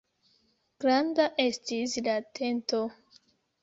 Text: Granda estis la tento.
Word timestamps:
Granda 0.85 1.29
estis 1.45 1.97
la 2.09 2.19
tento. 2.43 2.85